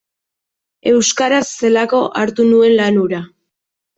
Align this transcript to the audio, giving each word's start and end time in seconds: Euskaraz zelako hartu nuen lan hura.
Euskaraz 0.91 1.43
zelako 1.57 2.01
hartu 2.21 2.47
nuen 2.53 2.75
lan 2.79 3.01
hura. 3.03 3.23